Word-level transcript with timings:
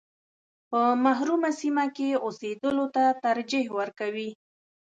په 0.69 0.79
محرومه 1.05 1.49
سیمه 1.61 1.85
کې 1.95 2.09
اوسېدلو 2.25 2.85
ته 2.95 3.03
ترجیح 3.25 3.65
ورکوي. 3.79 4.29